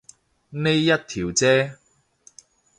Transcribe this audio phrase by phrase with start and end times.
[0.49, 0.97] 呢一條
[1.27, 1.75] 啫